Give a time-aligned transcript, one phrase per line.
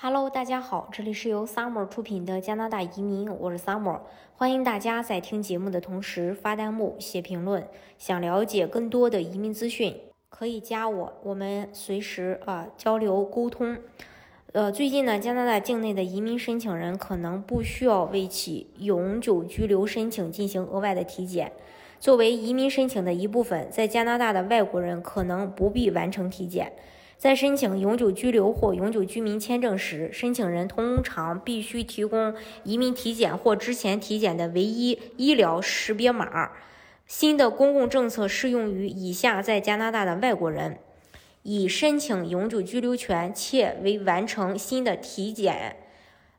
[0.00, 3.98] Hello，大家好，这里是由 Summer 出品的加拿大移民，我是 Summer，
[4.36, 7.66] 欢迎大家在听节目的同时发弹幕、写评论。
[7.98, 13.76] 想了解更多的移民资讯，可以加我，我们随时啊交流沟通。
[14.52, 21.50] 呃，最近呢，加拿大境内的移民申请人可能不需要为其永久居留申请进行额外的体检。
[21.98, 26.72] 作为移民申请的一部分，在加拿大的外国人可能不必完成体检。
[27.18, 36.52] 在申请永久居留或永久居民签证时，申请人通常必须提供移民体检或之前体检的唯一医疗识别码。
[37.08, 40.78] 新的公共政策适用于以下在加拿大的外国人：
[41.42, 45.74] 已申请永久居留权且未完成新的体检，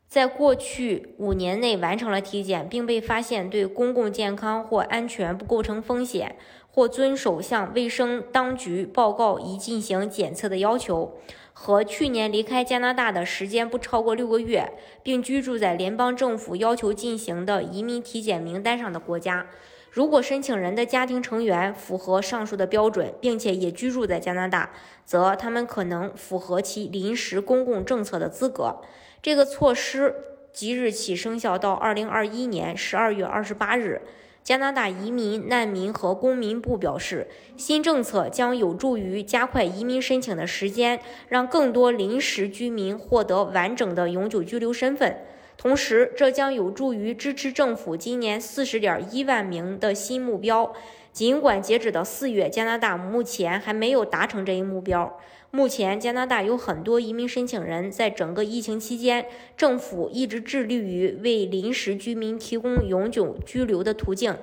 [0.07, 6.37] 在过去五年内完成了体检，并被发现对公共健康或安全不构成风险。
[6.79, 11.17] 或遵守向卫生当局报告已进行检测的要求，
[11.51, 14.71] 和去年离开加拿大的时间不超过六个月，
[15.03, 19.47] 并居住在联邦政府要求进行的移民体检名单上的国家。
[19.91, 24.71] 如果申请人的家庭成员符合上述的标准，并且也居住在加拿大，
[25.03, 28.77] 则他们可能符合其临时公共政策的资格。
[29.21, 30.15] 这个措施
[30.51, 34.01] 即日起生效到二零二一年十二月二十八日。
[34.41, 45.17] 加拿大移民、难民和公民部表示，新政策将有助于加快移民申请的时间，让更多临时居民获得完整的永久居留身份。
[45.55, 50.73] 同时，这将有助于支持政府今年四十点一万名的新目标。
[51.11, 55.19] 尽管截止到四月，加拿大目前还没有达成这一目标。
[55.51, 57.91] 目前，加拿大有很多移民申请人。
[57.91, 59.25] 在整个疫情期间，
[59.57, 64.37] 政府一直致力于为临时居民提供永久居留的途径。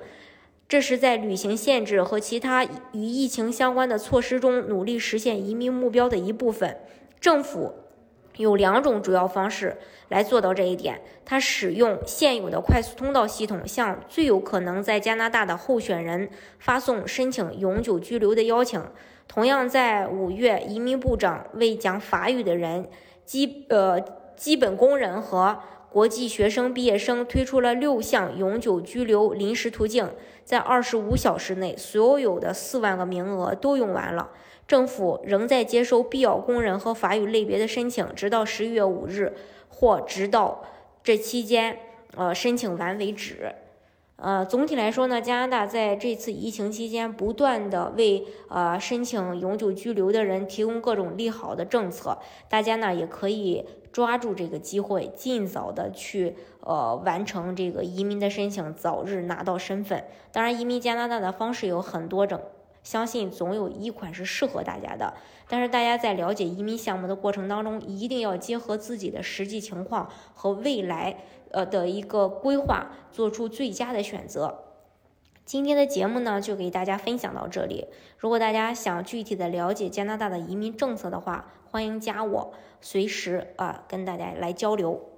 [0.67, 6.77] 这是在旅行限制和其他与疫情相关的措施中努力实现移民目标的一部分。
[7.19, 7.73] 政府。
[8.37, 9.77] 有两种主要方式
[10.09, 11.01] 来做到这一点。
[11.25, 16.29] 他使用现有的快速通道系统，向最有可能在加拿大的候选人
[16.59, 18.81] 发送申请永久居留的邀请。
[19.27, 22.87] 同样，在五月，移民部长为讲法语的人、
[23.25, 23.99] 基呃
[24.37, 25.59] 基本工人和
[25.91, 30.11] 国际学生毕业生推出了六项永久居留临时途径。
[30.43, 34.29] 在二十五小时内，所有的四万个名额都用完了。
[34.65, 39.33] 政府仍在接收必要工人和法语类别的申请，直到十一月五日，
[39.69, 40.63] 或直到
[41.03, 41.79] 这期间，
[42.15, 43.53] 呃，申请完为止。
[44.17, 52.17] 呃，总体来说呢，加拿大在这次疫情期间，不断的为呃申请永久居留的人提供各种利好的政策。
[52.49, 60.03] 大家呢也可以抓住这个机会，尽早的去呃完成这个移民的申请，早日拿到身份。
[60.31, 62.41] 当然，移民加拿大的方式有很多种。
[62.87, 65.13] 相信总有一款是适合大家的，
[65.49, 71.17] 但是大家在了解移民项目的过程当中，一定要结合自己的实际情况和未来
[71.51, 74.63] 呃的一个规划，做出最佳的选择。
[75.43, 77.87] 今天的节目呢，就给大家分享到这里。
[78.17, 85.16] 如果大家想具体的了解加拿大的移民政策的话，欢迎加我，随时啊跟大家来交流。